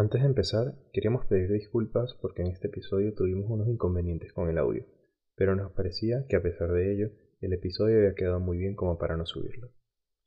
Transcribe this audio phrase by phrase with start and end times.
[0.00, 4.56] Antes de empezar, queríamos pedir disculpas porque en este episodio tuvimos unos inconvenientes con el
[4.56, 4.86] audio,
[5.34, 7.10] pero nos parecía que a pesar de ello,
[7.42, 9.74] el episodio había quedado muy bien como para no subirlo.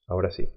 [0.05, 0.47] Ahora sí.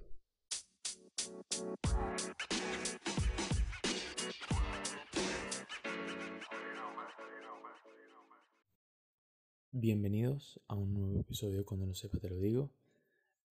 [9.71, 12.69] Bienvenidos a un nuevo episodio Cuando no sepa te lo digo.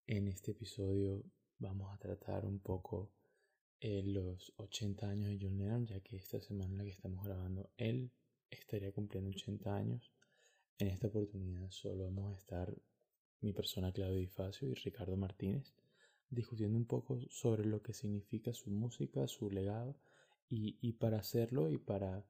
[0.06, 1.24] En este episodio
[1.58, 3.10] vamos a tratar un poco
[3.88, 7.24] eh, los 80 años de John Lennon, ya que esta semana en la que estamos
[7.24, 8.10] grabando él
[8.50, 10.12] estaría cumpliendo 80 años.
[10.80, 12.76] En esta oportunidad solo vamos a estar
[13.42, 15.76] mi persona Claudio Difacio y Ricardo Martínez
[16.32, 19.96] discutiendo un poco sobre lo que significa su música, su legado
[20.50, 22.26] y, y para hacerlo y para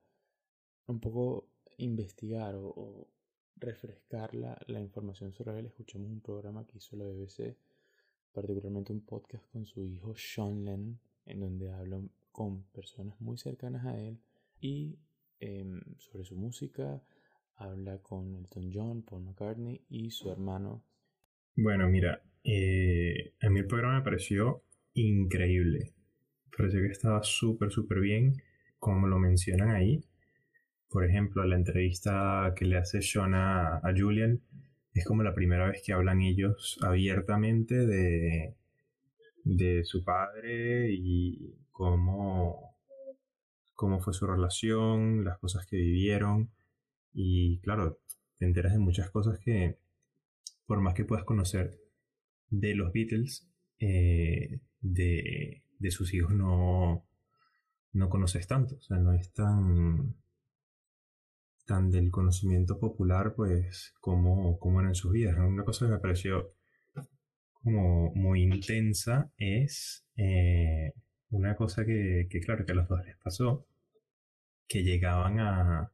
[0.88, 3.08] un poco investigar o, o
[3.56, 7.56] refrescar la, la, información sobre él, escuchamos un programa que hizo la BBC,
[8.34, 13.86] particularmente un podcast con su hijo Sean Lennon, en donde hablan con personas muy cercanas
[13.86, 14.20] a él
[14.60, 15.00] y
[15.40, 15.66] eh,
[15.98, 17.02] sobre su música.
[17.58, 20.84] Habla con Elton John, Paul McCartney y su hermano.
[21.56, 25.94] Bueno, mira, eh, a mí el programa me pareció increíble.
[26.56, 28.34] Pareció que estaba súper, súper bien,
[28.78, 30.04] como lo mencionan ahí.
[30.90, 34.42] Por ejemplo, la entrevista que le hace Sean a, a Julian
[34.94, 38.56] es como la primera vez que hablan ellos abiertamente de,
[39.46, 42.76] de su padre y cómo,
[43.76, 46.52] cómo fue su relación, las cosas que vivieron.
[47.14, 48.00] Y claro,
[48.38, 49.78] te enteras de muchas cosas que,
[50.66, 51.80] por más que puedas conocer
[52.50, 53.48] de los Beatles,
[53.80, 57.06] eh, de, de, sus hijos no,
[57.94, 58.76] no conoces tanto.
[58.76, 60.16] O sea, no es tan,
[61.66, 65.38] tan del conocimiento popular, pues, como, como en sus vidas.
[65.38, 66.52] Una cosa que me pareció
[67.66, 70.94] como muy intensa es eh,
[71.32, 73.66] una cosa que, claro, que a los dos les pasó,
[74.68, 75.92] que llegaban a,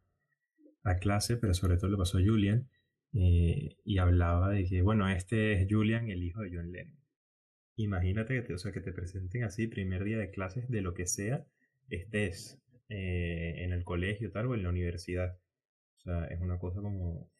[0.83, 2.69] a clase, pero sobre todo le pasó a Julian,
[3.13, 6.99] eh, y hablaba de que, bueno, este es Julian, el hijo de John Lennon.
[7.77, 10.93] Imagínate que te, o sea, que te presenten así, primer día de clases, de lo
[10.93, 11.45] que sea,
[11.89, 12.59] estés
[12.89, 15.39] eh, en el colegio tal o en la universidad.
[15.99, 17.31] O sea, es una cosa como...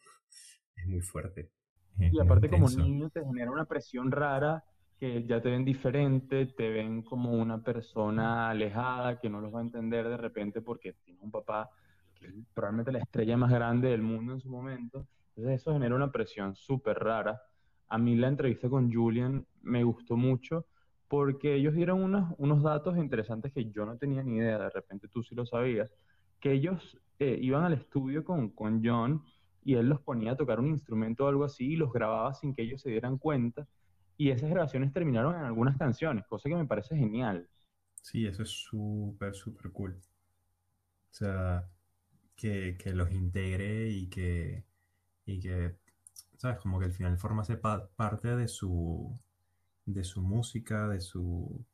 [0.77, 1.51] es muy fuerte.
[1.99, 4.63] Y aparte como niño te genera una presión rara
[4.99, 9.59] que ya te ven diferente, te ven como una persona alejada que no los va
[9.59, 11.69] a entender de repente porque tiene un papá
[12.13, 15.07] que es probablemente la estrella más grande del mundo en su momento.
[15.29, 17.41] Entonces eso genera una presión súper rara.
[17.89, 20.65] A mí la entrevista con Julian me gustó mucho
[21.07, 25.07] porque ellos dieron unos, unos datos interesantes que yo no tenía ni idea, de repente
[25.07, 25.91] tú sí lo sabías,
[26.39, 29.23] que ellos eh, iban al estudio con, con John
[29.63, 32.53] y él los ponía a tocar un instrumento o algo así y los grababa sin
[32.53, 33.67] que ellos se dieran cuenta.
[34.17, 37.47] Y esas grabaciones terminaron en algunas canciones, cosa que me parece genial.
[38.01, 39.99] Sí, eso es súper, súper cool.
[41.11, 41.67] O sea,
[42.35, 44.65] que, que, los integre y que,
[45.25, 45.75] y que,
[46.37, 46.59] ¿sabes?
[46.59, 49.19] Como que al final formase pa parte de su,
[49.85, 51.65] de su música, de su,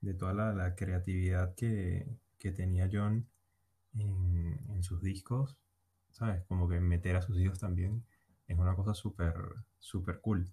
[0.00, 2.06] de toda la, la creatividad que,
[2.38, 3.26] que, tenía John
[3.94, 5.58] en, en sus discos
[6.16, 6.42] ¿sabes?
[6.44, 8.02] Como que meter a sus hijos también
[8.48, 9.34] es una cosa súper,
[9.78, 10.50] súper cool.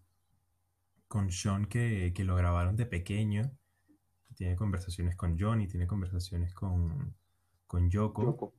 [1.07, 3.50] Con Sean que, que, lo grabaron de pequeño,
[4.35, 7.16] tiene conversaciones con Johnny, tiene conversaciones con,
[7.66, 8.53] con Yoko, Yoko.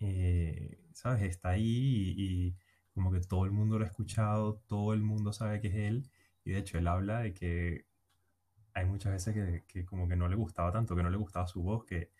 [0.00, 1.22] Eh, ¿sabes?
[1.22, 2.56] Está ahí y, y,
[2.94, 6.10] como que todo el mundo lo ha escuchado, todo el mundo sabe que es él,
[6.44, 7.86] y de hecho él habla de que
[8.74, 11.46] hay muchas veces que, que como que no le gustaba tanto, que no le gustaba
[11.46, 12.10] su voz, que,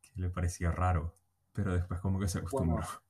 [0.00, 1.16] que le parecía raro,
[1.52, 2.76] pero después como que se acostumbró.
[2.76, 3.03] Bueno.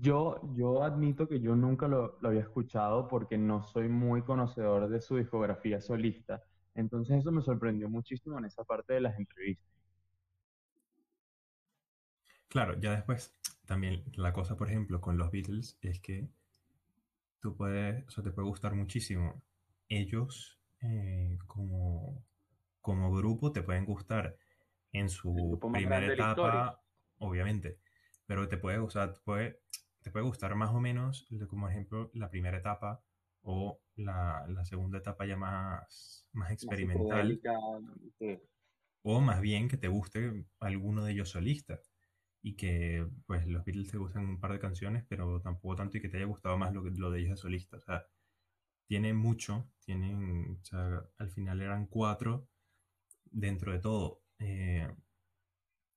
[0.00, 4.88] Yo, yo admito que yo nunca lo, lo, había escuchado porque no soy muy conocedor
[4.88, 6.42] de su discografía solista.
[6.74, 9.72] Entonces eso me sorprendió muchísimo en esa parte de las entrevistas.
[12.48, 16.28] Claro, ya después también la cosa, por ejemplo, con los Beatles es que
[17.40, 19.42] tú puedes, o sea, te puede gustar muchísimo.
[19.88, 22.22] Ellos eh, como,
[22.80, 24.36] como grupo te pueden gustar
[24.92, 26.82] en su primera etapa,
[27.18, 27.78] obviamente,
[28.26, 29.60] pero te puede gustar, puede,
[30.02, 33.02] te puede gustar más o menos, como ejemplo, la primera etapa
[33.42, 37.40] o la, la segunda etapa ya más, más experimental.
[38.18, 38.38] Sí.
[39.02, 41.80] O más bien que te guste alguno de ellos solista.
[42.44, 46.00] Y que pues los Beatles te gustan un par de canciones, pero tampoco tanto y
[46.00, 47.76] que te haya gustado más lo, lo de ellos de solista.
[47.76, 48.04] O sea,
[48.88, 52.48] tiene mucho, tienen, o sea, al final eran cuatro
[53.30, 54.22] dentro de todo.
[54.40, 54.92] Eh,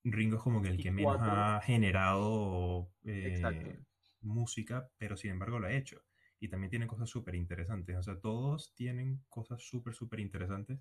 [0.04, 3.80] Ringo es como que el que menos ha generado eh,
[4.25, 6.01] música, pero sin embargo lo ha hecho.
[6.39, 7.95] Y también tiene cosas súper interesantes.
[7.98, 10.80] O sea, todos tienen cosas súper, súper interesantes.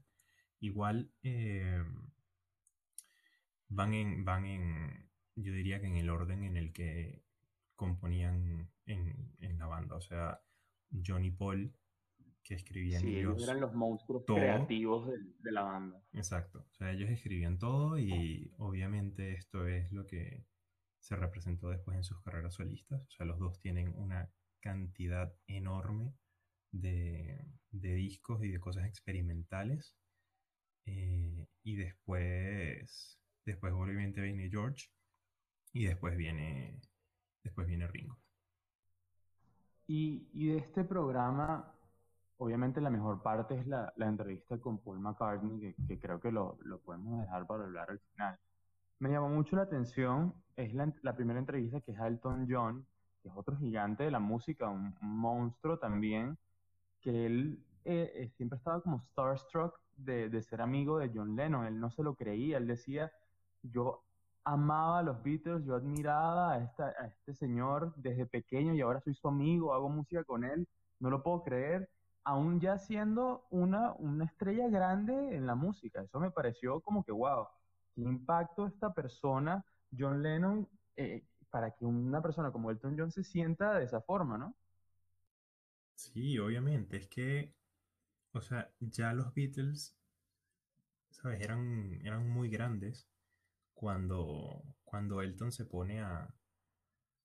[0.60, 1.82] Igual, eh,
[3.68, 7.22] van en, van en, yo diría que en el orden en el que
[7.76, 9.96] componían en, en la banda.
[9.96, 10.40] O sea,
[11.04, 11.72] Johnny Paul,
[12.42, 16.02] que escribían sí, ellos, eran los monstruos creativos de, de, la banda.
[16.12, 16.66] Exacto.
[16.70, 20.44] O sea, ellos escribían todo y obviamente esto es lo que
[21.04, 23.02] se representó después en sus carreras solistas.
[23.02, 24.30] O sea, los dos tienen una
[24.60, 26.14] cantidad enorme
[26.72, 29.94] de, de discos y de cosas experimentales.
[30.86, 34.88] Eh, y después, después obviamente viene George
[35.74, 36.80] y después viene,
[37.42, 38.18] después viene Ringo.
[39.86, 41.70] Y, y de este programa,
[42.38, 46.32] obviamente la mejor parte es la, la entrevista con Paul McCartney, que, que creo que
[46.32, 48.38] lo, lo, podemos dejar para hablar al final.
[48.98, 52.86] Me llamó mucho la atención, es la, primera entrevista que es a Elton John,
[53.22, 56.38] que es otro gigante de la música, un, monstruo también,
[57.00, 61.78] que él eh, eh, siempre estaba como starstruck de, ser amigo de John Lennon, él
[61.78, 63.12] no se lo creía, él decía,
[63.62, 64.02] yo
[64.44, 69.28] amaba a los Beatles, yo admiraba a este señor desde pequeño y ahora soy su
[69.28, 70.68] amigo, hago música con él,
[71.00, 71.88] no lo puedo creer,
[72.24, 77.12] aún ya siendo una, una estrella grande en la música, eso me pareció como que,
[77.12, 77.46] wow,
[77.94, 79.64] qué impacto esta persona,
[79.96, 84.38] John Lennon, eh, para que una persona como Elton John se sienta de esa forma,
[84.38, 84.56] ¿no?
[85.94, 87.54] Sí, obviamente, es que,
[88.32, 89.96] o sea, ya los Beatles,
[91.10, 91.40] ¿sabes?
[91.40, 93.08] Eran, eran muy grandes
[93.74, 96.34] cuando, cuando Elton se pone a,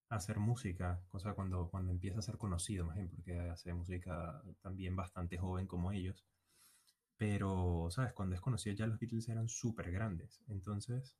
[0.09, 4.95] hacer música, cosa cuando, cuando empieza a ser conocido, más bien, porque hace música también
[4.95, 6.25] bastante joven como ellos.
[7.19, 8.13] Pero, ¿sabes?
[8.13, 10.41] Cuando es conocido ya los Beatles eran súper grandes.
[10.47, 11.17] Entonces,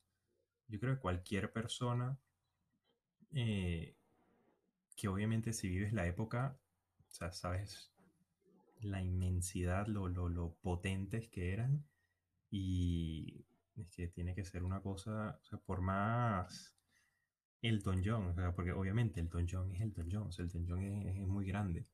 [0.70, 2.18] yo creo que cualquier persona
[3.32, 3.96] eh,
[4.96, 6.58] que obviamente si vives la época,
[7.10, 7.92] o sea, sabes
[8.82, 11.86] la inmensidad, lo, lo, lo potentes que eran.
[12.50, 16.74] Y es que tiene que ser una cosa, o sea, por más
[17.62, 20.84] Elton John, o sea, porque obviamente Elton John es Elton John, o sea, Elton John
[20.84, 21.86] es, es, muy grande,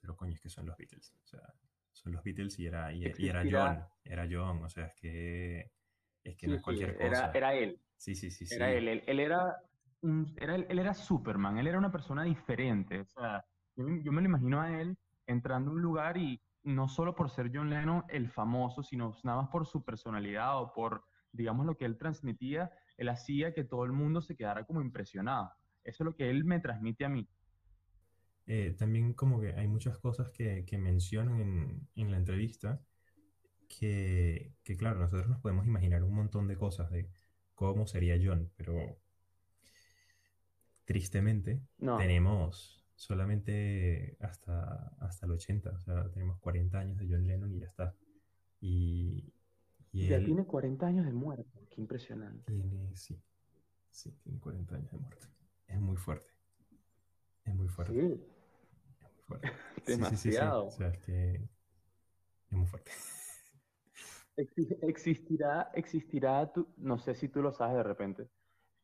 [0.00, 1.54] pero coño, es que son los Beatles, o sea,
[1.94, 5.70] son los Beatles y era, y, y era John, era John, o sea, es que,
[6.22, 7.06] es que sí, no es cualquier sí, cosa.
[7.06, 7.80] Era, era él.
[7.96, 8.46] Sí, sí, sí.
[8.54, 8.74] Era sí.
[8.74, 9.56] él, él, él era,
[10.02, 13.44] un, era, él era Superman, él era una persona diferente, o sea,
[13.76, 17.30] yo, yo me lo imagino a él entrando a un lugar y no solo por
[17.30, 21.76] ser John Lennon el famoso, sino nada más por su personalidad o por, digamos, lo
[21.76, 25.52] que él transmitía, él hacía que todo el mundo se quedara como impresionado.
[25.84, 27.28] Eso es lo que él me transmite a mí.
[28.46, 32.80] Eh, también como que hay muchas cosas que, que mencionan en, en, la entrevista
[33.68, 37.08] que, que, claro, nosotros nos podemos imaginar un montón de cosas de
[37.54, 38.98] cómo sería John, pero
[40.84, 41.96] tristemente no.
[41.96, 47.60] tenemos solamente hasta, hasta el 80, o sea, tenemos 40 años de John Lennon y
[47.60, 47.96] ya está.
[48.60, 49.32] Y,
[49.92, 52.52] y ya él tiene 40 años de muerte, qué impresionante.
[52.52, 53.18] Tiene, sí,
[53.90, 55.26] sí, tiene 40 años de muerte.
[55.66, 56.32] Es muy fuerte.
[57.44, 57.94] Es muy fuerte.
[57.94, 58.33] Sí.
[59.86, 60.66] Demasiado.
[60.66, 62.90] O sea, es que es muy fuerte.
[64.82, 68.28] Existirá, existirá, tú, no sé si tú lo sabes de repente,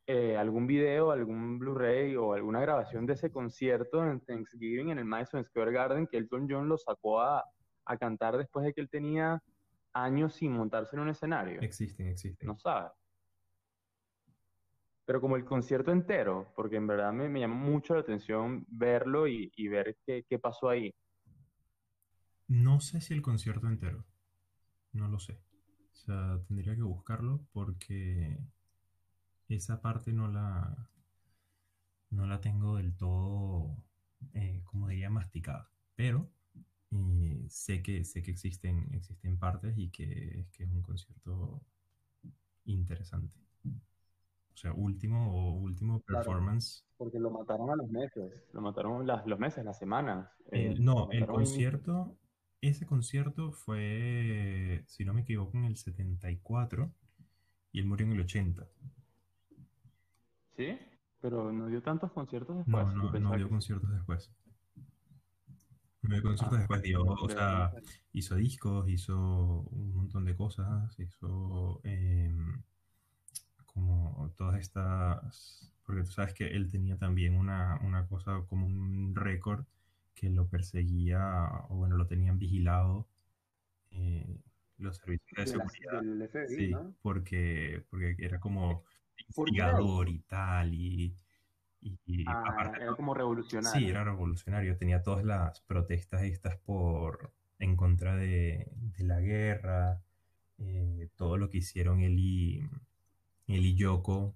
[0.06, 5.04] eh, algún video, algún Blu-ray o alguna grabación de ese concierto en Thanksgiving en el
[5.06, 7.44] Madison Square Garden que Elton John lo sacó a,
[7.84, 9.42] a cantar después de que él tenía
[9.92, 11.60] años sin montarse en un escenario.
[11.60, 12.46] Existen, existen.
[12.46, 12.92] No sabes.
[15.10, 19.26] Pero como el concierto entero, porque en verdad me, me llama mucho la atención verlo
[19.26, 20.94] y, y ver qué, qué, pasó ahí.
[22.46, 24.04] No sé si el concierto entero.
[24.92, 25.32] No lo sé.
[25.92, 28.38] O sea, tendría que buscarlo porque
[29.48, 30.88] esa parte no la,
[32.10, 33.82] no la tengo del todo,
[34.32, 35.72] eh, como diría, masticada.
[35.96, 36.30] Pero
[36.92, 41.66] eh, sé que, sé que existen, existen partes y que, que es un concierto
[42.64, 43.49] interesante.
[44.60, 46.82] O sea, último o último performance.
[46.82, 50.28] Claro, porque lo mataron a los meses, lo mataron las, los meses, las semanas.
[50.52, 52.18] Eh, no, el concierto,
[52.60, 56.92] ese concierto fue, si no me equivoco, en el 74
[57.72, 58.68] y él murió en el 80.
[60.58, 60.78] ¿Sí?
[61.22, 62.86] Pero no dio tantos conciertos después.
[62.88, 63.50] No, no, no dio que...
[63.50, 64.30] conciertos después.
[66.02, 67.72] No dio conciertos ah, después, dio, o sea,
[68.12, 69.16] hizo discos, hizo
[69.70, 72.30] un montón de cosas, hizo eh,
[73.72, 79.14] como todas estas, porque tú sabes que él tenía también una, una cosa como un
[79.14, 79.64] récord
[80.14, 83.08] que lo perseguía, o bueno, lo tenían vigilado
[83.90, 84.40] eh,
[84.78, 86.02] los servicios de, de seguridad.
[86.02, 86.94] La, FBI, sí, ¿no?
[87.02, 88.84] porque, porque era como
[89.16, 91.14] instigador y tal, y,
[91.80, 93.80] y, y ah, aparte, era como revolucionario.
[93.80, 100.02] Sí, era revolucionario, tenía todas las protestas estas por en contra de, de la guerra,
[100.58, 102.62] eh, todo lo que hicieron él y,
[103.50, 104.34] él y Yoko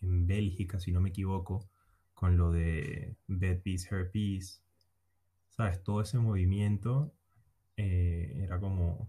[0.00, 1.68] en Bélgica, si no me equivoco,
[2.14, 4.60] con lo de Bed Peace, Her Peace.
[5.50, 5.82] ¿Sabes?
[5.82, 7.12] Todo ese movimiento
[7.76, 9.08] eh, era como,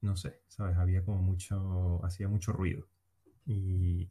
[0.00, 0.76] no sé, ¿sabes?
[0.76, 2.86] Había como mucho, hacía mucho ruido.
[3.46, 4.10] Y,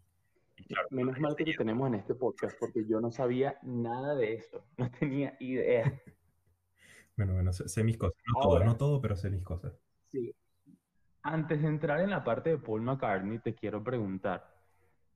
[0.89, 4.65] Menos mal que te tenemos en este podcast, porque yo no sabía nada de eso,
[4.77, 5.83] no tenía idea.
[7.17, 9.73] bueno, bueno, sé, mis cosas, no todo, no todo, pero sé mis cosas.
[11.23, 14.47] Antes de entrar en la parte de Paul McCartney, te quiero preguntar,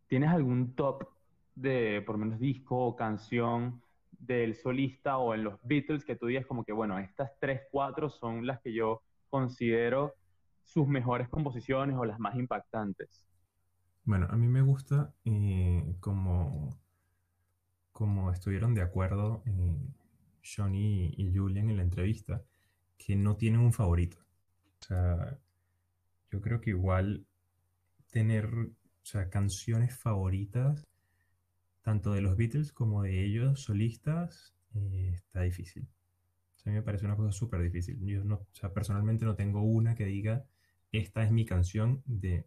[0.08, 1.08] ¿tienes algún top
[1.55, 3.81] de, por menos, disco o canción
[4.12, 8.10] del solista o en los Beatles que tú digas como que, bueno, estas tres, cuatro
[8.10, 10.15] son las que yo considero
[10.63, 13.25] sus mejores composiciones o las más impactantes?
[14.03, 16.70] Bueno, a mí me gusta eh, como,
[17.91, 19.77] como estuvieron de acuerdo eh,
[20.43, 22.43] Johnny y Julian en la entrevista,
[22.98, 24.17] que no tienen un favorito.
[24.79, 25.38] O sea,
[26.31, 27.25] yo creo que igual
[28.11, 30.88] tener o sea, canciones favoritas,
[31.81, 35.88] tanto de los Beatles como de ellos solistas, eh, está difícil.
[36.55, 38.00] O sea, a mí me parece una cosa súper difícil.
[38.05, 40.45] Yo no, o sea, personalmente no tengo una que diga,
[40.91, 42.45] esta es mi canción de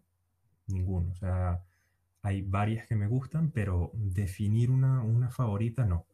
[0.67, 1.11] ninguno.
[1.11, 1.63] O sea,
[2.23, 6.07] hay varias que me gustan, pero definir una, una favorita no.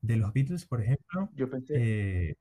[0.00, 2.30] De los Beatles, por ejemplo, Yo pensé...
[2.30, 2.36] Eh,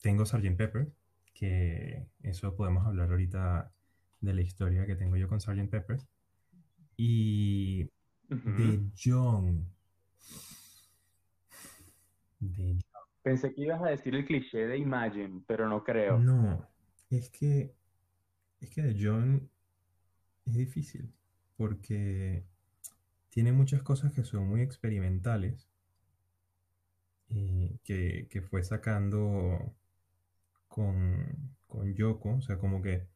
[0.00, 0.56] tengo Sgt.
[0.56, 0.90] Pepper,
[1.38, 3.72] que eso podemos hablar ahorita
[4.20, 5.70] de la historia que tengo yo con Sgt.
[5.70, 6.00] Pepper.
[6.96, 7.84] Y
[8.28, 9.64] de John.
[12.40, 12.78] De
[13.22, 16.18] Pensé que ibas a decir el cliché de Imagine, pero no creo.
[16.18, 16.66] No,
[17.10, 17.74] es que
[18.60, 19.48] es que de John
[20.46, 21.12] es difícil
[21.56, 22.44] porque
[23.28, 25.68] tiene muchas cosas que son muy experimentales
[27.28, 29.76] eh, que, fue sacando
[30.68, 33.06] con, con Yoko, o sea, como que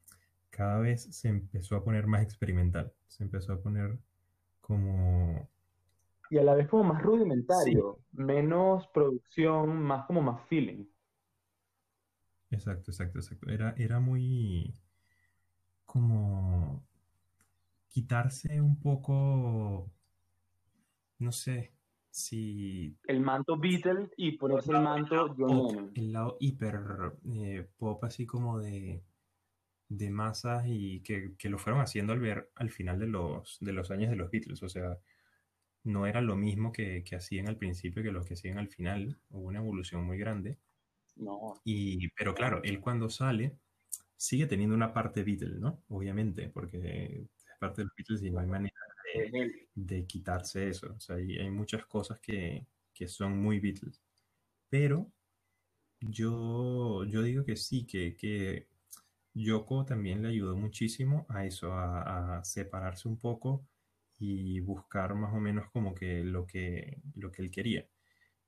[0.51, 3.99] cada vez se empezó a poner más experimental, se empezó a poner
[4.61, 5.49] como...
[6.31, 10.87] Y a la vez como más rudimentario, menos producción, más como más feeling.
[12.51, 13.51] Exacto, exacto, exacto.
[13.51, 14.75] Era, era muy
[15.85, 16.83] como
[17.89, 19.91] quitarse un poco,
[21.19, 21.75] no sé,
[22.13, 26.81] El manto Beatles y ponerse el manto John El lado hiper
[27.35, 29.03] eh, pop así como de,
[29.89, 33.91] de masas y que, lo fueron haciendo al ver al final de los, de los
[33.91, 34.63] años de los Beatles.
[34.63, 34.99] O sea,
[35.85, 39.19] no era lo mismo que, que hacían al principio que lo que hacían al final.
[39.31, 40.59] Hubo una evolución muy grande.
[41.17, 41.61] No.
[41.65, 43.57] Y, pero claro, él cuando sale
[44.17, 45.83] sigue teniendo una parte Beatle, ¿no?
[45.89, 47.27] Obviamente, porque
[47.59, 48.75] parte de los Beatles y no hay manera
[49.75, 50.95] de, quitarse eso.
[50.97, 54.03] O sea, hay, muchas cosas que, que, son muy Beatles.
[54.69, 55.13] Pero
[56.01, 58.69] yo, yo digo que sí, que, que
[59.35, 63.67] Yoko también le ayudó muchísimo a eso, a, separarse un poco
[64.19, 67.89] y buscar más o menos como que lo que, lo que él quería.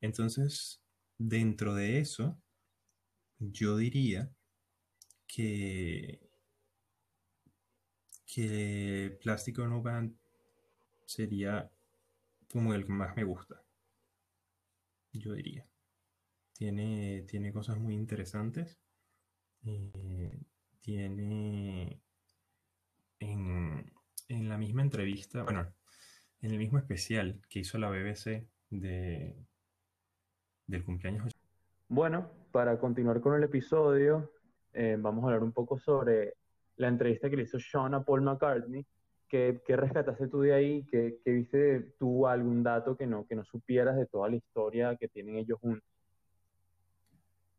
[0.00, 0.83] Entonces,
[1.18, 2.38] dentro de eso,
[3.38, 4.30] yo diría
[5.26, 6.25] que
[8.35, 9.80] que Plástico No
[11.04, 11.70] sería
[12.50, 13.62] como el que más me gusta.
[15.12, 15.66] Yo diría.
[16.52, 18.78] Tiene, tiene cosas muy interesantes.
[19.64, 20.38] Eh,
[20.80, 22.00] tiene
[23.18, 23.92] en,
[24.28, 25.73] en, la misma entrevista, bueno,
[26.42, 29.34] en el mismo especial que hizo la BBC de,
[30.66, 31.32] del cumpleaños.
[31.88, 34.32] Bueno, para continuar con el episodio,
[34.73, 36.34] eh, vamos a hablar un poco sobre
[36.76, 38.84] la entrevista que le hizo Sean a Paul McCartney.
[39.35, 40.87] ¿Qué, qué rescataste tú de ahí?
[40.88, 44.95] ¿Qué, qué viste tú algún dato que no, que no supieras de toda la historia
[44.95, 45.83] que tienen ellos juntos?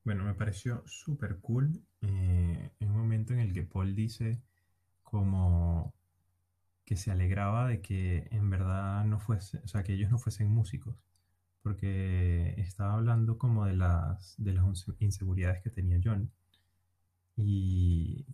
[0.06, 4.42] Bueno, me pareció súper cool eh, en un momento en el que Paul dice
[5.04, 5.94] como
[6.86, 10.48] que se alegraba de que en verdad no fuese, o sea, que ellos no fuesen
[10.48, 10.96] músicos,
[11.62, 14.64] porque estaba hablando como de las, de las
[15.00, 16.32] inseguridades que tenía John.
[17.36, 18.26] Y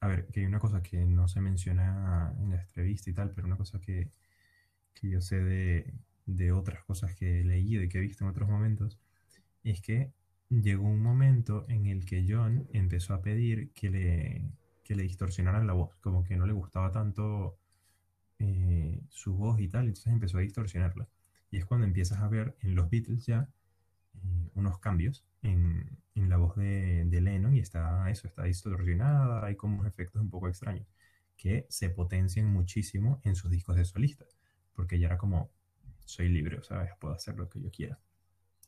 [0.00, 3.30] a ver, que hay una cosa que no se menciona en la entrevista y tal,
[3.30, 4.10] pero una cosa que,
[4.94, 5.94] que yo sé de,
[6.26, 8.98] de, otras cosas que he leído y que he visto en otros momentos,
[9.64, 10.12] es que
[10.50, 14.50] llegó un momento en el que John empezó a pedir que le,
[14.84, 17.58] que le distorsionaran la voz, como que no le gustaba tanto
[18.38, 21.08] eh, su voz y tal, entonces empezó a distorsionarla.
[21.50, 23.48] Y es cuando empiezas a ver en los Beatles ya
[24.14, 29.44] eh, unos cambios en, en la voz de, de, Lennon y está eso, está distorsionada,
[29.44, 30.86] hay como efectos un poco extraños
[31.36, 34.24] que se potencian muchísimo en sus discos de solista,
[34.74, 35.50] porque ya era como,
[36.04, 36.90] soy libre, ¿sabes?
[36.98, 37.98] Puedo hacer lo que yo quiera.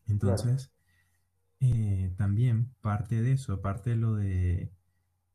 [0.06, 0.72] Entonces,
[1.60, 4.70] eh, también parte de eso, parte de lo de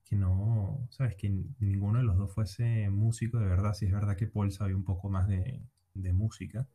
[0.03, 1.29] que no, sabes, que
[1.59, 4.83] ninguno de los dos fuese músico de verdad, si es verdad que Paul sabía un
[4.83, 5.61] poco más de,
[5.93, 6.67] de música,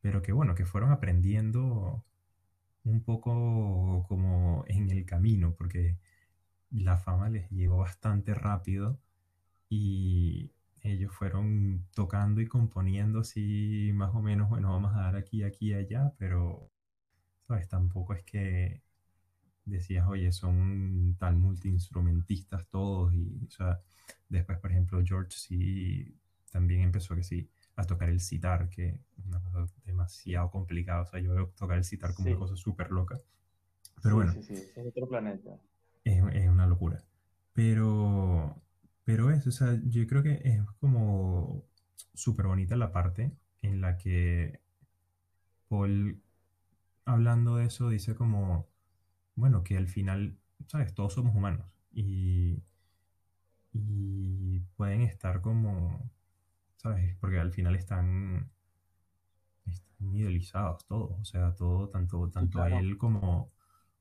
[0.00, 1.89] pero que bueno, que fueron aprendiendo
[3.04, 5.96] poco como en el camino, porque
[6.70, 8.98] la fama les llegó bastante rápido
[9.68, 10.52] y
[10.82, 15.74] ellos fueron tocando y componiendo así más o menos, bueno, vamos a dar aquí, aquí,
[15.74, 16.70] allá, pero,
[17.46, 17.68] ¿sabes?
[17.68, 18.82] Tampoco es que
[19.64, 23.80] decías, oye, son tal multiinstrumentistas todos y, o sea,
[24.28, 26.16] después, por ejemplo, George sí
[26.50, 27.48] también empezó que sí
[27.80, 31.78] a tocar el citar, que es una cosa demasiado complicada, o sea, yo veo tocar
[31.78, 33.18] el citar como una cosa súper loca.
[34.02, 34.32] Pero bueno.
[34.32, 35.50] Sí, sí, es otro planeta.
[36.04, 37.02] Es, es una locura.
[37.52, 38.56] Pero,
[39.04, 41.64] pero eso, o sea, yo creo que es como
[42.14, 43.32] súper bonita la parte
[43.62, 44.60] en la que
[45.68, 46.20] Paul,
[47.04, 48.66] hablando de eso, dice como,
[49.34, 50.94] bueno, que al final, ¿sabes?
[50.94, 52.62] Todos somos humanos y,
[53.72, 56.10] y pueden estar como,
[56.80, 57.14] ¿sabes?
[57.20, 58.50] Porque al final están,
[59.66, 63.52] están idealizados todos, o sea, todo, tanto, tanto a él como,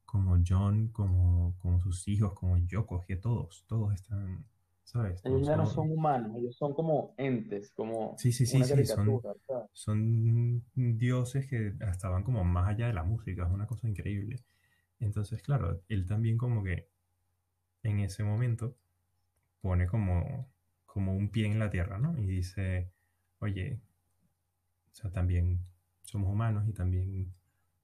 [0.06, 4.46] como John, como, como sus hijos, como Yoko, que todos, todos están,
[4.86, 5.22] ¿sabes?
[5.26, 9.22] ellos ya no son humanos, ellos son como entes, como sí, sí, sí, sí, son,
[9.74, 14.38] son dioses que estaban como más allá de la música, es una cosa increíble.
[15.02, 16.88] Entonces, claro, él también como que
[17.84, 18.78] en ese momento
[19.62, 20.50] pone como,
[20.90, 22.18] como un pie en la tierra, ¿no?
[22.18, 22.92] Y dice,
[23.40, 23.80] oye,
[24.92, 25.60] o sea, también
[26.02, 27.32] somos humanos y también,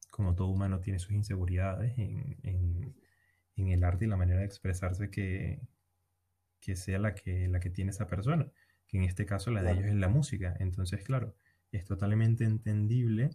[0.09, 2.35] como todo humano, tiene sus inseguridades en,
[3.55, 5.61] en, el arte y la manera de expresarse que,
[6.59, 8.51] que sea la que, la que tiene esa persona,
[8.87, 10.55] que en este caso la de ellos es la música.
[10.59, 11.35] Entonces, claro,
[11.71, 13.29] es totalmente entendible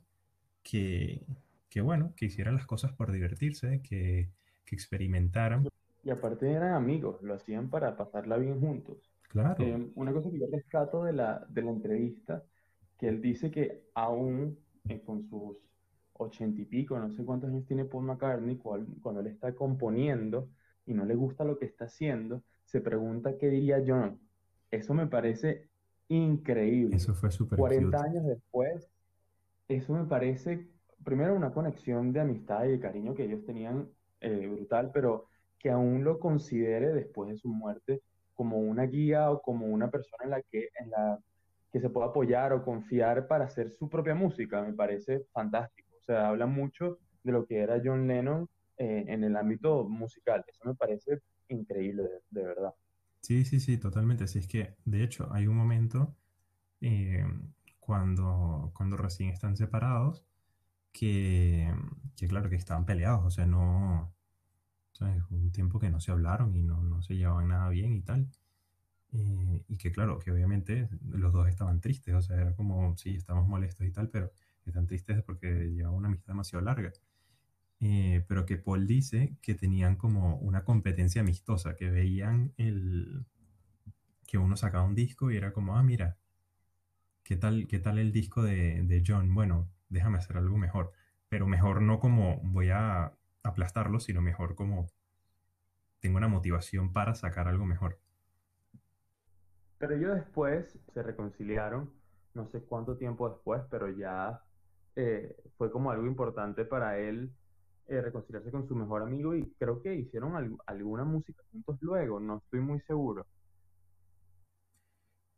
[0.64, 1.24] que,
[1.68, 4.30] que bueno, que hicieran las cosas por divertirse, que,
[4.64, 5.68] que experimentaran.
[6.02, 9.09] Y aparte eran amigos, lo hacían para pasarla bien juntos.
[9.30, 9.64] Claro.
[9.64, 12.42] Eh, una cosa que yo rescato de la, de la entrevista,
[12.98, 14.58] que él dice que aún
[14.88, 15.56] eh, con sus
[16.14, 20.50] ochenta y pico, no sé cuántos años tiene Paul McCartney, cuando él está componiendo
[20.84, 24.18] y no le gusta lo que está haciendo, se pregunta qué diría John.
[24.70, 25.68] Eso me parece
[26.08, 26.96] increíble.
[26.96, 28.90] Eso fue súper 40 años después,
[29.68, 30.68] eso me parece
[31.04, 33.88] primero una conexión de amistad y de cariño que ellos tenían
[34.20, 38.02] eh, brutal, pero que aún lo considere después de su muerte
[38.40, 41.18] como una guía o como una persona en la que, en la
[41.70, 45.90] que se pueda apoyar o confiar para hacer su propia música, me parece fantástico.
[46.00, 48.48] O sea, habla mucho de lo que era John Lennon
[48.78, 50.42] eh, en el ámbito musical.
[50.48, 52.72] Eso me parece increíble, de, verdad.
[53.20, 54.24] Sí, sí, sí, totalmente.
[54.24, 56.16] Así es que, de hecho, hay un momento
[56.80, 57.26] eh,
[57.78, 60.24] cuando, cuando recién están separados
[60.92, 61.70] que,
[62.16, 64.14] que claro, que estaban peleados, o sea, no,
[65.00, 65.22] ¿sabes?
[65.30, 68.28] un tiempo que no se hablaron y no, no se llevaban nada bien y tal.
[69.12, 73.16] Eh, y que claro, que obviamente los dos estaban tristes, o sea, era como, sí,
[73.16, 74.30] estamos molestos y tal, pero
[74.66, 76.92] están tristes porque llevaban una amistad demasiado larga.
[77.80, 83.24] Eh, pero que Paul dice que tenían como una competencia amistosa, que veían el
[84.26, 86.18] que uno sacaba un disco y era como, ah, mira,
[87.24, 89.34] ¿qué tal, qué tal el disco de, de John?
[89.34, 90.92] Bueno, déjame hacer algo mejor.
[91.28, 94.86] Pero mejor no como voy a aplastarlo, sino mejor como
[96.00, 97.98] tengo una motivación para sacar algo mejor.
[99.78, 101.90] Pero ellos después se reconciliaron,
[102.34, 104.42] no sé cuánto tiempo después, pero ya
[104.96, 107.32] eh, fue como algo importante para él
[107.86, 112.38] eh, reconciliarse con su mejor amigo y creo que hicieron alguna música juntos luego, no
[112.38, 113.26] estoy muy seguro.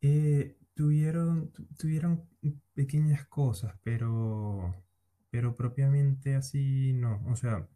[0.00, 2.28] Eh, tuvieron, tuvieron
[2.74, 4.74] pequeñas cosas, pero,
[5.30, 7.22] pero propiamente así no.
[7.28, 7.68] O sea,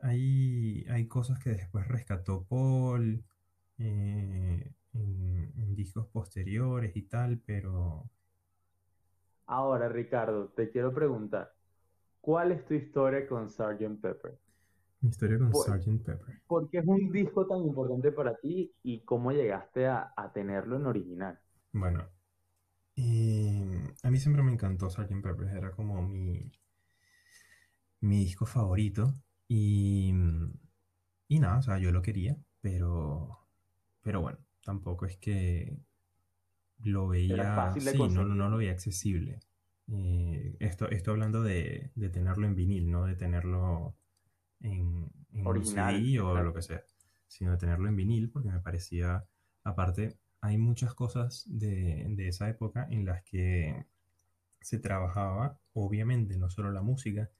[0.00, 3.24] hay, hay cosas que después rescató Paul
[3.78, 8.08] eh, en, discos posteriores y tal, pero...
[9.46, 11.52] Ahora, Ricardo, te quiero preguntar,
[12.20, 14.00] ¿cuál es tu historia con Sgt.
[14.00, 14.38] Pepper?
[15.00, 16.04] Mi historia con Sgt.
[16.04, 16.42] Pepper.
[16.46, 20.76] ¿Por qué es un disco tan importante para ti y cómo llegaste a, a tenerlo
[20.76, 21.38] en original?
[21.72, 22.08] Bueno,
[24.04, 25.22] a mí siempre me encantó Sgt.
[25.22, 26.52] Pepper, era como mi,
[28.00, 29.12] mi disco favorito.
[29.48, 30.12] Y,
[31.28, 33.46] y nada, o sea, yo lo quería, pero,
[34.02, 35.78] pero bueno, tampoco es que
[36.82, 39.40] lo veía, sí, no, no, lo veía accesible.
[39.88, 43.94] Eh, esto, esto hablando de, de, tenerlo en vinil, no de tenerlo
[44.60, 46.82] en, en Original, CD o lo que sea,
[47.26, 49.24] sino de tenerlo en vinil porque me parecía,
[49.62, 53.86] aparte, hay muchas cosas de, esa época en las que
[54.60, 57.30] se trabajaba, obviamente, no solo la música,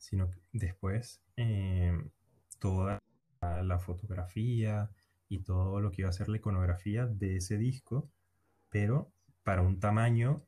[0.00, 1.96] sino después eh,
[2.58, 2.98] toda
[3.40, 4.90] la fotografía,
[5.30, 8.10] y todo lo que iba a ser la iconografía de ese disco,
[8.68, 9.12] pero
[9.44, 10.44] para un tamaño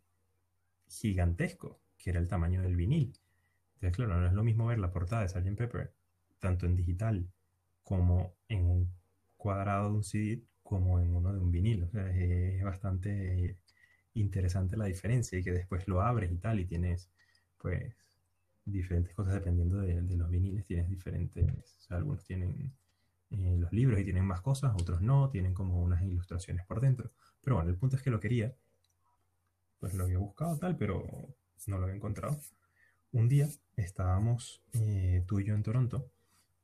[0.88, 3.16] gigantesco, que era el tamaño del vinil.
[3.74, 5.56] Entonces, claro, no es lo mismo ver la portada de Sgt.
[5.56, 5.94] Pepper,
[6.40, 7.28] tanto en digital
[7.84, 8.92] como en un
[9.36, 11.84] cuadrado de un CD, como en uno de un vinil.
[11.84, 13.56] O sea, es bastante
[14.14, 17.08] interesante la diferencia y que después lo abres y tal y tienes,
[17.58, 17.94] pues,
[18.64, 20.64] diferentes cosas dependiendo de, los viniles.
[20.64, 22.72] Tienes diferentes, o sea, algunos tienen
[23.30, 27.10] eh, los libros y tienen más cosas, otros no, tienen como unas ilustraciones por dentro.
[27.42, 28.54] Pero bueno, el punto es que lo quería,
[29.78, 31.04] pues lo había buscado tal, pero
[31.66, 32.38] no lo había encontrado.
[33.12, 36.10] Un día estábamos eh, tú y yo en Toronto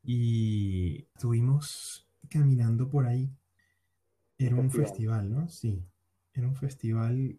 [0.02, 3.30] y estuvimos caminando por ahí.
[4.38, 5.48] Era un festival, ¿no?
[5.48, 5.84] Sí.
[6.38, 7.37] Era un festival,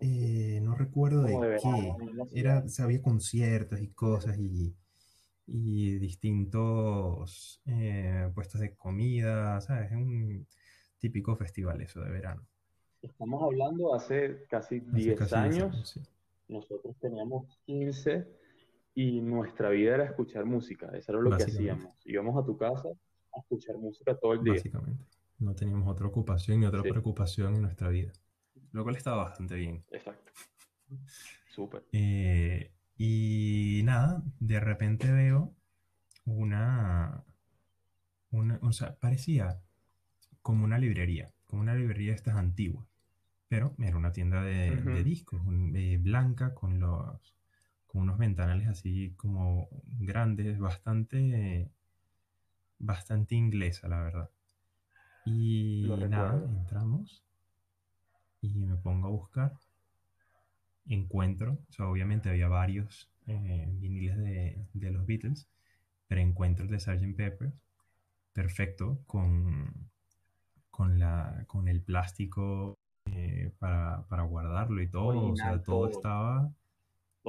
[0.00, 2.40] eh, no recuerdo de, qué.
[2.40, 4.74] Era, había conciertos y cosas y,
[5.46, 9.90] y distintos eh, puestos de comida, ¿sabes?
[9.90, 10.46] Es un
[10.98, 12.40] típico festival eso de verano.
[13.02, 16.00] Estamos hablando hace casi 10 años.
[16.48, 18.26] Nosotros teníamos 15
[18.94, 20.90] y nuestra vida era escuchar música.
[20.96, 21.92] Eso era lo que hacíamos.
[22.06, 24.54] Íbamos a tu casa a escuchar música todo el día.
[24.54, 25.04] Básicamente.
[25.38, 28.10] No teníamos otra ocupación ni otra preocupación en nuestra vida.
[28.72, 29.84] Lo cual estaba bastante bien.
[29.90, 30.32] Exacto.
[31.48, 31.84] Súper.
[31.92, 35.54] Eh, y nada, de repente veo
[36.24, 37.24] una,
[38.30, 38.58] una.
[38.62, 39.60] O sea, parecía
[40.42, 42.86] como una librería, como una librería de estas antiguas.
[43.48, 45.40] Pero era una tienda de, discos,
[45.74, 47.34] eh, blanca, con los
[47.86, 51.70] con unos ventanales así como grandes, bastante,
[52.78, 54.30] bastante inglesa, la verdad.
[55.24, 57.24] Y nada, entramos
[58.40, 59.52] y me pongo a buscar.
[60.86, 65.48] Encuentro, o sea, obviamente había varios eh, viniles de, los Beatles,
[66.06, 67.14] pero encuentro el de Sgt.
[67.14, 67.52] Pepper
[68.32, 69.90] perfecto con,
[70.70, 75.32] con, la, con el plástico eh, para, guardarlo y todo.
[75.32, 76.50] o sea, todo, estaba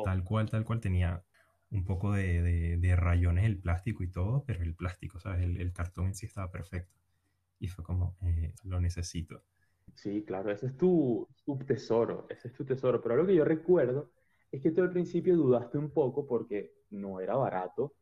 [0.05, 0.79] tal cual, tal cual.
[0.79, 1.23] Tenía
[1.71, 5.43] un poco de, rayones el plástico y todo, pero el plástico, ¿sabes?
[5.43, 6.95] El, cartón en sí estaba perfecto.
[7.59, 9.43] Y fue como, eh, lo necesito.
[9.95, 11.27] Sí, claro, ese es tu,
[11.65, 13.01] tesoro, ese es tu tesoro.
[13.01, 14.11] Pero algo que yo recuerdo
[14.51, 17.93] es que tú al principio dudaste un poco porque no era barato.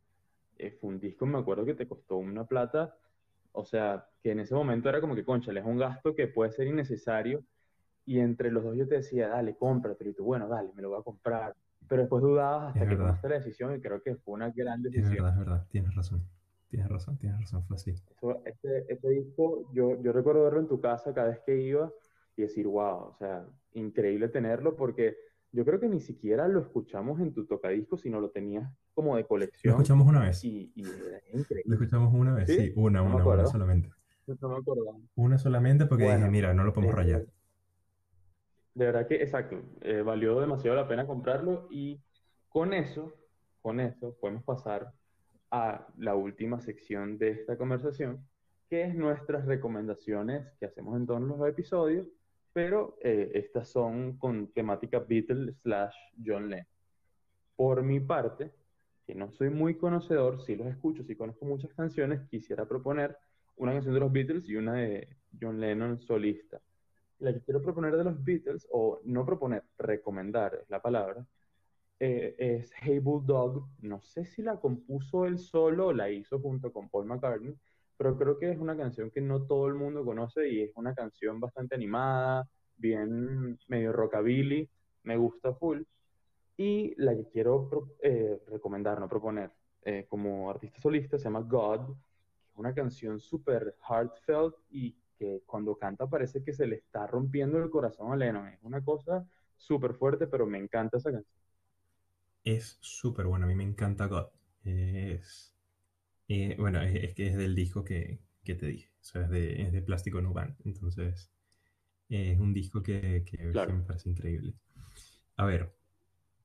[0.57, 2.95] Eh, fue un disco, me acuerdo que te costó una plata.
[3.51, 6.51] O sea, que en ese momento era como que, concha, es un gasto que puede
[6.51, 7.43] ser innecesario.
[8.05, 10.11] Y entre los dos yo te decía, dale, cómpratelo.
[10.11, 11.55] Y tú, bueno, dale, me lo voy a comprar.
[11.87, 15.13] Pero después dudabas hasta que tomaste la decisión y creo que fue una gran decisión.
[15.13, 16.21] Es verdad, es verdad, tienes razón.
[16.69, 17.91] Tienes razón, tienes razón, fue así.
[18.45, 21.91] este, este, disco, yo, yo recuerdo verlo en tu casa cada vez que iba
[22.35, 25.15] y decir, wow, o sea, increíble tenerlo porque
[25.51, 29.25] yo creo que ni siquiera lo escuchamos en tu tocadisco, sino lo tenías como de
[29.25, 29.71] colección.
[29.71, 30.43] Lo escuchamos una vez.
[30.43, 31.63] Y, y era increíble.
[31.65, 33.89] Lo escuchamos una vez, sí, una, una, una solamente.
[34.27, 34.99] No me acuerdo.
[35.15, 37.25] Una solamente porque dije, mira, no lo podemos eh, rayar.
[38.75, 42.01] De verdad que, exacto, eh, valió demasiado la pena comprarlo y
[42.49, 43.13] con eso,
[43.61, 44.93] con eso podemos pasar
[45.51, 48.27] a la última sección de esta conversación,
[48.69, 52.07] que es nuestras recomendaciones que hacemos en todos los episodios,
[52.53, 56.67] pero eh, estas son con temática Beatles slash John Lennon.
[57.55, 58.51] Por mi parte,
[59.05, 63.17] que no soy muy conocedor, si los escucho, si conozco muchas canciones, quisiera proponer
[63.55, 65.07] una canción de los Beatles y una de
[65.39, 66.61] John Lennon solista.
[67.19, 71.25] La que quiero proponer de los Beatles, o no proponer, recomendar es la palabra,
[71.99, 73.67] eh, es Hey Bulldog.
[73.81, 77.55] No sé si la compuso él solo o la hizo junto con Paul McCartney,
[77.97, 80.93] pero creo que es una canción que no todo el mundo conoce y es una
[80.93, 84.69] canción bastante animada, bien medio rockabilly,
[85.03, 85.81] me gusta full.
[86.57, 87.69] Y la que quiero
[88.01, 89.51] eh, recomendar, no proponer,
[89.83, 91.91] eh, como artista solista se llama God,
[92.51, 97.57] es una canción súper heartfelt y que cuando canta parece que se le está rompiendo
[97.57, 98.47] el corazón a Lennon.
[98.49, 101.36] Es una cosa súper fuerte, pero me encanta esa canción
[102.53, 103.45] es súper bueno.
[103.45, 104.27] A mí me encanta God.
[104.63, 105.53] Es,
[106.29, 108.89] eh, bueno, es, que es del disco que, te dije.
[109.01, 110.55] O sea, es de, es de Plástico Nuban.
[110.63, 111.29] Entonces,
[112.09, 114.53] es un disco que, me parece increíble.
[115.35, 115.73] A ver,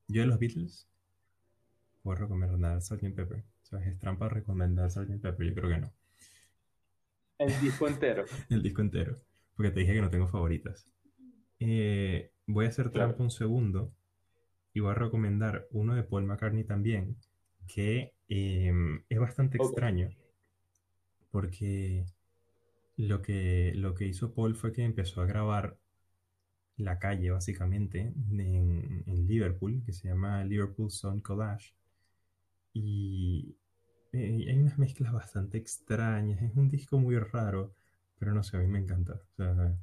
[0.07, 0.89] yo de los Beatles
[2.01, 3.15] puedo recomendar Sgt.
[3.15, 3.45] Pepper.
[3.63, 5.21] O sea, es trampa recomendar Sgt.
[5.21, 5.47] Pepper.
[5.47, 5.93] Yo creo que no.
[7.37, 8.25] El disco entero.
[8.49, 9.21] El disco entero.
[9.55, 10.89] Porque te dije que no tengo favoritas.
[11.59, 13.93] Eh, voy a hacer trampa un segundo
[14.73, 17.17] y voy a recomendar uno de Paul McCartney también,
[17.67, 20.09] que em, es bastante extraño,
[21.31, 22.05] porque
[22.97, 25.77] lo que, lo que hizo Paul fue que empezó a grabar
[26.77, 31.73] la calle, básicamente, en, Liverpool, que se llama Liverpool Sound Collage.
[32.73, 33.55] Y
[34.11, 37.73] eh, hay unas mezclas bastante extrañas, es un disco muy raro,
[38.19, 39.13] Pero no sé, a mí me encanta.
[39.13, 39.77] O sea,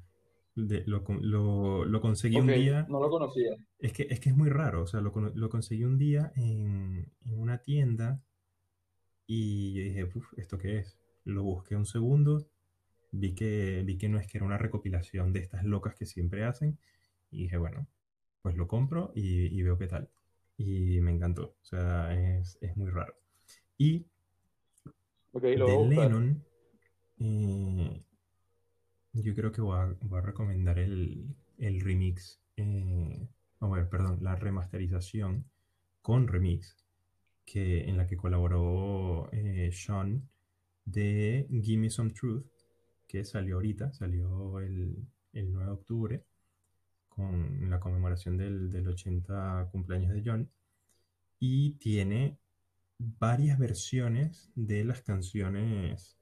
[0.54, 2.86] lo, lo, conseguí un día.
[2.88, 3.56] No lo conocía.
[3.78, 4.82] Es que, es que es muy raro.
[4.82, 8.22] O sea, lo, lo conseguí un día en, en, una tienda
[9.26, 10.98] y dije, Uf, ¿esto qué es?
[11.24, 12.48] Lo busqué un segundo,
[13.12, 16.44] vi que, vi que no es que era una recopilación de estas locas que siempre
[16.44, 16.78] hacen
[17.30, 17.86] y dije, bueno,
[18.42, 20.10] pues lo compro y, veo qué tal.
[20.56, 21.56] Y me encantó.
[21.62, 23.14] O sea, es, es muy raro.
[23.78, 24.06] Y
[25.32, 26.44] okay, de Lennon,
[27.18, 28.02] eh,
[29.12, 33.28] yo creo que voy a, recomendar el, el remix, eh,
[33.60, 35.44] ver, perdón, la remasterización
[36.02, 36.76] con remix,
[37.44, 40.28] que, en la que colaboró eh, Sean
[40.84, 42.46] de Gimme Some Truth,
[43.06, 44.96] que salió ahorita, salió el,
[45.32, 46.24] el 9 de octubre,
[47.08, 50.50] con la conmemoración del, del 80 cumpleaños de John,
[51.38, 52.38] y tiene
[52.98, 56.18] varias versiones de las canciones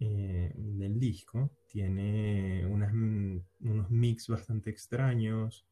[0.00, 1.50] eh, del disco.
[1.70, 5.64] Tiene unos mix bastante extraños.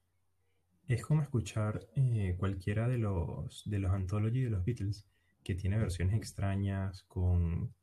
[0.87, 5.09] Es como escuchar eh, cualquiera de los, de los anthology de los Beatles,
[5.43, 7.75] que tiene versiones extrañas con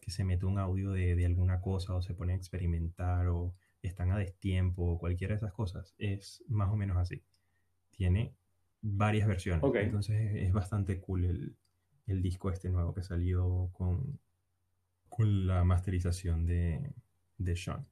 [0.00, 4.12] que se mete un audio de, alguna cosa o se pone a experimentar o están
[4.12, 5.94] a destiempo o cualquiera de esas cosas.
[5.96, 7.22] Es más o menos así.
[7.90, 8.34] Tiene
[8.82, 9.64] varias versiones.
[9.76, 11.56] Entonces es bastante cool el,
[12.06, 14.20] el disco este nuevo que salió con,
[15.08, 16.92] con la masterización de,
[17.38, 17.86] de Sean.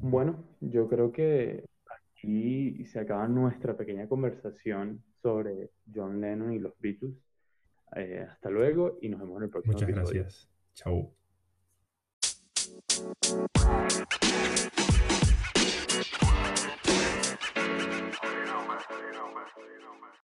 [0.00, 6.74] Bueno, yo creo que aquí se acaba nuestra pequeña conversación sobre John Lennon y los
[6.78, 7.14] Beatles.
[7.96, 10.22] Eh, hasta luego y nos vemos en el próximo Muchas episodio.
[10.22, 10.50] gracias.
[10.74, 11.14] Chao.